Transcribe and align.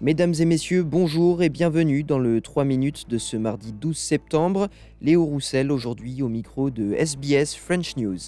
Mesdames 0.00 0.34
et 0.38 0.44
messieurs, 0.44 0.84
bonjour 0.84 1.42
et 1.42 1.48
bienvenue 1.48 2.04
dans 2.04 2.20
le 2.20 2.40
3 2.40 2.64
minutes 2.64 3.08
de 3.08 3.18
ce 3.18 3.36
mardi 3.36 3.72
12 3.72 3.98
septembre. 3.98 4.68
Léo 5.02 5.24
Roussel 5.24 5.72
aujourd'hui 5.72 6.22
au 6.22 6.28
micro 6.28 6.70
de 6.70 6.94
SBS 6.94 7.56
French 7.56 7.96
News. 7.96 8.18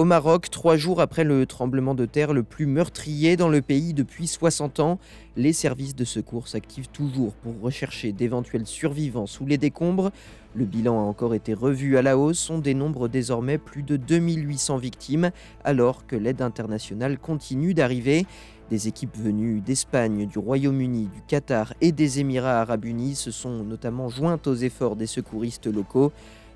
Au 0.00 0.04
Maroc, 0.04 0.48
trois 0.48 0.78
jours 0.78 1.02
après 1.02 1.24
le 1.24 1.44
tremblement 1.44 1.94
de 1.94 2.06
terre 2.06 2.32
le 2.32 2.42
plus 2.42 2.64
meurtrier 2.64 3.36
dans 3.36 3.50
le 3.50 3.60
pays 3.60 3.92
depuis 3.92 4.26
60 4.26 4.80
ans, 4.80 4.98
les 5.36 5.52
services 5.52 5.94
de 5.94 6.06
secours 6.06 6.48
s'activent 6.48 6.88
toujours 6.88 7.34
pour 7.34 7.60
rechercher 7.60 8.12
d'éventuels 8.12 8.66
survivants 8.66 9.26
sous 9.26 9.44
les 9.44 9.58
décombres. 9.58 10.10
Le 10.54 10.64
bilan 10.64 10.98
a 10.98 11.02
encore 11.02 11.34
été 11.34 11.52
revu 11.52 11.98
à 11.98 12.02
la 12.02 12.16
hausse, 12.16 12.48
on 12.48 12.60
dénombre 12.60 13.10
désormais 13.10 13.58
plus 13.58 13.82
de 13.82 13.98
2800 13.98 14.78
victimes, 14.78 15.32
alors 15.64 16.06
que 16.06 16.16
l'aide 16.16 16.40
internationale 16.40 17.18
continue 17.18 17.74
d'arriver. 17.74 18.24
Des 18.70 18.88
équipes 18.88 19.18
venues 19.18 19.60
d'Espagne, 19.60 20.26
du 20.26 20.38
Royaume-Uni, 20.38 21.10
du 21.12 21.20
Qatar 21.28 21.74
et 21.82 21.92
des 21.92 22.20
Émirats 22.20 22.62
arabes 22.62 22.86
unis 22.86 23.16
se 23.16 23.30
sont 23.30 23.64
notamment 23.64 24.08
jointes 24.08 24.46
aux 24.46 24.54
efforts 24.54 24.96
des 24.96 25.06
secouristes 25.06 25.66
locaux. 25.66 26.10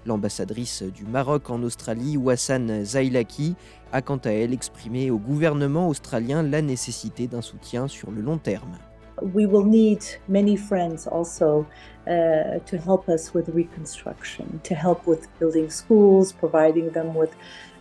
L'ambassadrice 0.06 0.82
du 0.82 1.04
Maroc 1.04 1.50
en 1.50 1.62
Australie, 1.62 2.16
Wassan 2.16 2.84
Zailaki, 2.84 3.54
a 3.92 4.02
quant 4.02 4.20
à 4.24 4.30
elle 4.30 4.52
exprimé 4.52 5.10
au 5.10 5.18
gouvernement 5.18 5.88
australien 5.88 6.42
la 6.42 6.62
nécessité 6.62 7.26
d'un 7.26 7.42
soutien 7.42 7.88
sur 7.88 8.10
le 8.10 8.20
long 8.20 8.38
terme. 8.38 8.78
We 9.22 9.46
will 9.46 9.64
need 9.64 10.00
many 10.28 10.56
friends 10.56 11.06
also 11.06 11.66
uh, 12.06 12.58
to 12.66 12.76
help 12.76 13.08
us 13.08 13.32
with 13.32 13.48
reconstruction, 13.48 14.60
to 14.64 14.74
help 14.74 15.06
with 15.06 15.28
building 15.38 15.70
schools, 15.70 16.32
providing 16.32 16.90
them 16.90 17.16
with 17.16 17.30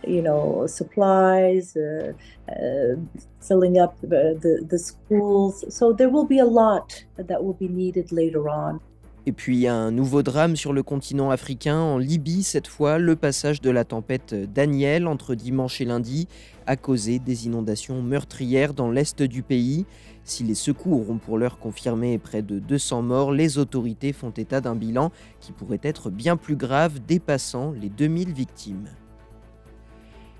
you 0.06 0.22
know, 0.22 0.66
supplies, 0.66 1.76
uh, 1.76 2.12
uh, 2.48 2.96
filling 3.40 3.78
up 3.78 4.00
the, 4.00 4.64
the 4.68 4.78
schools. 4.78 5.64
So 5.74 5.92
there 5.92 6.08
will 6.08 6.26
be 6.26 6.38
a 6.38 6.44
lot 6.44 7.04
that 7.16 7.42
will 7.42 7.54
be 7.54 7.68
needed 7.68 8.12
later 8.12 8.48
on. 8.48 8.80
Et 9.26 9.32
puis 9.32 9.66
un 9.66 9.90
nouveau 9.90 10.22
drame 10.22 10.54
sur 10.54 10.74
le 10.74 10.82
continent 10.82 11.30
africain, 11.30 11.78
en 11.78 11.96
Libye 11.96 12.42
cette 12.42 12.66
fois, 12.66 12.98
le 12.98 13.16
passage 13.16 13.62
de 13.62 13.70
la 13.70 13.84
tempête 13.84 14.34
Daniel 14.34 15.06
entre 15.06 15.34
dimanche 15.34 15.80
et 15.80 15.86
lundi 15.86 16.28
a 16.66 16.76
causé 16.76 17.18
des 17.18 17.46
inondations 17.46 18.02
meurtrières 18.02 18.74
dans 18.74 18.90
l'est 18.90 19.22
du 19.22 19.42
pays. 19.42 19.86
Si 20.24 20.44
les 20.44 20.54
secours 20.54 21.08
ont 21.08 21.16
pour 21.16 21.38
l'heure 21.38 21.58
confirmé 21.58 22.18
près 22.18 22.42
de 22.42 22.58
200 22.58 23.00
morts, 23.00 23.32
les 23.32 23.56
autorités 23.56 24.12
font 24.12 24.30
état 24.30 24.60
d'un 24.60 24.74
bilan 24.74 25.10
qui 25.40 25.52
pourrait 25.52 25.80
être 25.82 26.10
bien 26.10 26.36
plus 26.36 26.56
grave, 26.56 27.00
dépassant 27.06 27.72
les 27.72 27.88
2000 27.88 28.34
victimes. 28.34 28.88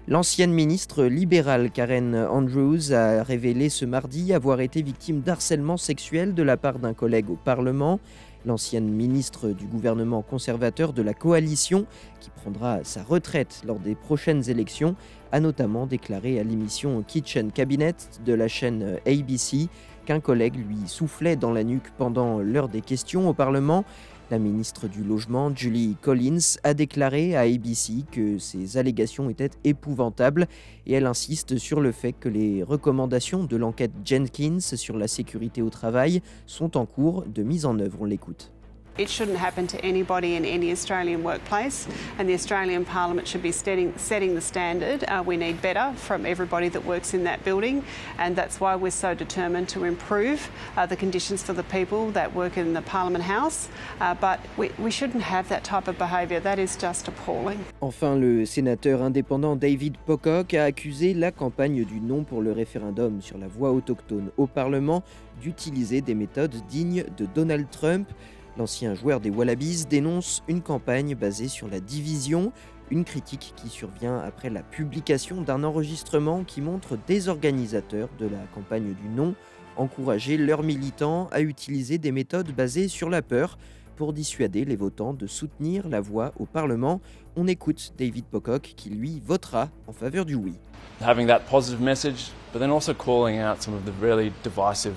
L'ancienne 0.07 0.53
ministre 0.53 1.05
libérale 1.05 1.71
Karen 1.71 2.15
Andrews 2.15 2.93
a 2.93 3.23
révélé 3.23 3.71
ce 3.71 3.87
mardi 3.87 4.35
avoir 4.35 4.61
été 4.61 4.83
victime 4.83 5.23
d'harcèlement 5.23 5.79
sexuel 5.79 6.35
de 6.35 6.43
la 6.43 6.59
part 6.59 6.79
d'un 6.79 6.93
collègue 6.93 7.31
au 7.31 7.37
Parlement. 7.37 8.01
L'ancienne 8.47 8.91
ministre 8.91 9.49
du 9.51 9.67
gouvernement 9.67 10.21
conservateur 10.21 10.93
de 10.93 11.01
la 11.01 11.15
coalition, 11.15 11.87
qui 12.21 12.31
prendra 12.31 12.85
sa 12.85 13.03
retraite 13.03 13.63
lors 13.67 13.79
des 13.79 13.95
prochaines 13.95 14.51
élections, 14.51 14.97
a 15.33 15.41
notamment 15.41 15.87
déclaré 15.87 16.39
à 16.39 16.43
l'émission 16.43 17.03
Kitchen 17.03 17.53
Cabinet 17.53 17.95
de 18.25 18.35
la 18.35 18.47
chaîne 18.49 18.99
ABC 19.07 19.69
qu'un 20.05 20.21
collègue 20.21 20.57
lui 20.57 20.87
soufflait 20.87 21.37
dans 21.37 21.53
la 21.53 21.65
nuque 21.65 21.91
pendant 21.97 22.39
l'heure 22.41 22.69
des 22.69 22.83
questions 22.83 23.29
au 23.29 23.33
Parlement. 23.33 23.85
La 24.31 24.39
ministre 24.39 24.89
du 24.89 25.05
Logement, 25.05 25.55
Julie 25.55 25.97
Collins, 26.01 26.57
a 26.63 26.73
déclaré 26.73 27.37
à 27.37 27.41
ABC 27.41 28.05
que 28.11 28.39
ces 28.39 28.79
allégations 28.79 29.29
étaient 29.29 29.51
épouvantables 29.65 30.49
et 30.87 30.95
elle 30.95 31.05
insiste 31.05 31.59
sur 31.59 31.83
le 31.83 31.93
fait 31.93 32.13
que 32.13 32.31
les 32.31 32.63
recommandations 32.63 33.45
de 33.45 33.57
l'enquête 33.59 33.93
Jenkins 34.03 34.61
sur 34.61 34.97
la 34.97 35.09
sécurité 35.09 35.61
au 35.61 35.69
travail 35.69 36.23
sont 36.47 36.79
en 36.79 36.87
cours 36.87 37.25
de 37.27 37.43
mise 37.43 37.67
en 37.67 37.79
œuvre. 37.79 37.99
On 38.01 38.07
l'écoute. 38.07 38.51
It 38.97 39.11
shouldn't 39.11 39.39
happen 39.39 39.67
to 39.67 39.85
anybody 39.85 40.37
in 40.37 40.45
any 40.45 40.71
Australian 40.71 41.25
workplace, 41.25 41.89
and 42.17 42.29
the 42.29 42.35
Australian 42.35 42.85
Parliament 42.85 43.27
should 43.27 43.43
be 43.43 43.51
setting, 43.51 43.93
setting 43.99 44.37
the 44.37 44.41
standard. 44.41 45.03
Uh, 45.09 45.21
we 45.27 45.37
need 45.37 45.61
better 45.61 45.93
from 45.97 46.25
everybody 46.25 46.69
that 46.69 46.85
works 46.85 47.13
in 47.13 47.25
that 47.25 47.43
building, 47.43 47.83
and 48.19 48.37
that's 48.37 48.61
why 48.61 48.77
we're 48.77 48.93
so 48.93 49.13
determined 49.13 49.69
to 49.71 49.83
improve 49.83 50.49
uh, 50.77 50.87
the 50.87 50.95
conditions 50.95 51.43
for 51.43 51.53
the 51.53 51.65
people 51.65 52.13
that 52.13 52.33
work 52.37 52.57
in 52.57 52.73
the 52.73 52.83
Parliament 52.83 53.25
House. 53.25 53.69
Uh, 54.01 54.15
but 54.15 54.39
we, 54.57 54.71
we 54.79 54.93
shouldn't 54.93 55.25
have 55.25 55.49
that 55.49 55.65
type 55.65 55.89
of 55.89 55.99
behaviour. 55.99 56.39
That 56.39 56.61
is 56.61 56.77
just 56.77 57.09
appalling. 57.09 57.59
Enfin, 57.81 58.15
le 58.15 58.47
sénateur 58.47 59.03
indépendant 59.03 59.57
David 59.57 59.97
Pocock 60.07 60.55
a 60.55 60.67
accusé 60.67 61.15
la 61.15 61.33
campagne 61.33 61.85
du 61.85 61.99
non 61.99 62.23
pour 62.23 62.43
le 62.43 62.53
référendum 62.53 63.21
sur 63.21 63.39
la 63.39 63.49
voix 63.49 63.73
autochtone 63.73 64.31
au 64.37 64.47
Parlement 64.47 65.03
d'utiliser 65.43 66.01
des 66.01 66.15
méthodes 66.15 66.55
dignes 66.69 67.05
de 67.17 67.27
Donald 67.27 67.69
Trump. 67.73 68.09
L'ancien 68.57 68.95
joueur 68.95 69.19
des 69.19 69.31
Wallabies 69.31 69.85
dénonce 69.91 70.45
une 70.47 70.63
campagne 70.63 71.17
basée 71.17 71.49
sur 71.49 71.67
la 71.67 71.81
division, 71.81 72.53
une 72.91 73.05
critique 73.05 73.53
qui 73.57 73.69
survient 73.69 74.19
après 74.19 74.49
la 74.49 74.63
publication 74.63 75.43
d'un 75.43 75.65
enregistrement 75.65 76.45
qui 76.45 76.61
montre 76.61 76.97
des 77.09 77.29
organisateurs 77.29 78.09
de 78.21 78.27
la 78.27 78.39
campagne 78.55 78.95
du 78.95 79.09
non 79.09 79.35
encourager 79.77 80.37
leurs 80.37 80.63
militants 80.63 81.29
à 81.33 81.41
utiliser 81.41 81.99
des 81.99 82.13
méthodes 82.13 82.53
basées 82.53 82.87
sur 82.87 83.11
la 83.11 83.23
peur 83.23 83.59
pour 83.97 84.13
dissuader 84.13 84.65
les 84.65 84.77
votants 84.77 85.15
de 85.15 85.27
soutenir 85.27 85.89
la 85.89 86.01
voix 86.01 86.33
au 86.39 86.47
Parlement. 86.47 87.01
On 87.35 87.49
écoute 87.49 87.93
David 87.99 88.25
Pocock 88.27 88.75
qui 88.77 88.91
lui 88.91 89.21
votera 89.25 89.69
en 89.89 89.93
faveur 89.93 90.25
du 90.25 90.37
oui. 90.37 90.55
Having 91.01 91.27
that 91.27 91.41
positive 91.51 91.81
message, 91.81 92.31
but 92.53 92.61
then 92.61 92.71
also 92.71 92.95
calling 92.95 93.41
out 93.41 93.63
some 93.63 93.75
of 93.75 93.85
the 93.85 93.93
really 94.01 94.33
divisive 94.45 94.95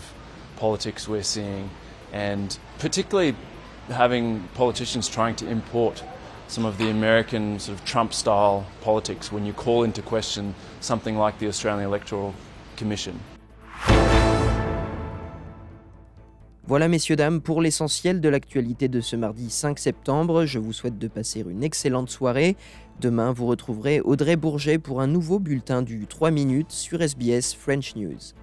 politics 0.60 1.08
we're 1.08 1.24
seeing 1.24 1.68
and 2.14 2.58
particularly 2.80 3.36
having 3.90 4.42
politicians 4.56 5.08
trying 5.08 5.36
to 5.36 5.48
import 5.50 6.04
some 6.48 6.66
of 6.66 6.78
the 6.78 6.90
American 6.90 7.60
sort 7.60 7.78
of 7.78 7.86
Trump 7.86 8.14
style 8.14 8.66
politics 8.82 9.32
when 9.32 9.46
you 9.46 9.54
call 9.54 9.84
into 9.84 10.02
question 10.02 10.54
something 10.80 11.18
like 11.18 11.38
the 11.40 11.48
Australian 11.48 11.86
Electoral 11.86 12.34
Commission. 12.78 13.14
Voilà 16.68 16.90
messieurs 16.90 17.16
dames 17.16 17.40
pour 17.40 17.62
l'essentiel 17.62 18.20
de 18.20 18.28
l'actualité 18.28 18.90
de 18.90 19.00
ce 19.00 19.16
mardi 19.16 19.50
5 19.50 19.80
septembre. 19.80 20.44
Je 20.44 20.60
vous 20.60 20.74
souhaite 20.74 20.98
de 20.98 21.08
passer 21.08 21.46
une 21.50 21.64
excellente 21.64 22.10
soirée. 22.10 22.58
Demain, 23.00 23.32
vous 23.32 23.46
retrouverez 23.46 24.02
Audrey 24.02 24.36
Bourget 24.36 24.78
pour 24.78 25.00
un 25.00 25.08
nouveau 25.08 25.40
bulletin 25.40 25.82
du 25.82 26.08
3 26.08 26.30
minutes 26.30 26.72
sur 26.72 27.02
SBS 27.02 27.56
French 27.56 27.96
News. 27.96 28.34